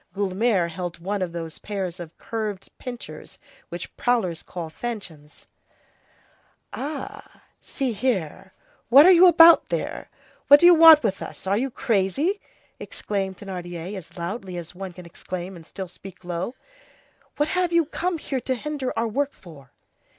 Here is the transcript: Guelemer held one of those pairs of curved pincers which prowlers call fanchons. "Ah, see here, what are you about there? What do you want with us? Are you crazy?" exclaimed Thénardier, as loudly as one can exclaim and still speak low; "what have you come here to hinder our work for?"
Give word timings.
Guelemer 0.15 0.67
held 0.67 0.97
one 0.97 1.21
of 1.21 1.31
those 1.31 1.59
pairs 1.59 1.99
of 1.99 2.17
curved 2.17 2.75
pincers 2.79 3.37
which 3.69 3.95
prowlers 3.97 4.41
call 4.41 4.67
fanchons. 4.71 5.45
"Ah, 6.73 7.43
see 7.61 7.93
here, 7.93 8.51
what 8.89 9.05
are 9.05 9.11
you 9.11 9.27
about 9.27 9.69
there? 9.69 10.09
What 10.47 10.59
do 10.59 10.65
you 10.65 10.73
want 10.73 11.03
with 11.03 11.21
us? 11.21 11.45
Are 11.45 11.55
you 11.55 11.69
crazy?" 11.69 12.41
exclaimed 12.79 13.37
Thénardier, 13.37 13.95
as 13.95 14.17
loudly 14.17 14.57
as 14.57 14.73
one 14.73 14.91
can 14.93 15.05
exclaim 15.05 15.55
and 15.55 15.67
still 15.67 15.87
speak 15.87 16.23
low; 16.23 16.55
"what 17.37 17.49
have 17.49 17.71
you 17.71 17.85
come 17.85 18.17
here 18.17 18.41
to 18.41 18.55
hinder 18.55 18.91
our 18.97 19.07
work 19.07 19.33
for?" 19.33 19.71